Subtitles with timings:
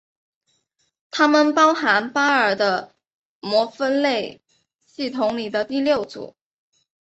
[1.11, 2.95] 它们包含巴尔的
[3.39, 4.41] 摩分类
[4.83, 6.35] 系统里的第六组。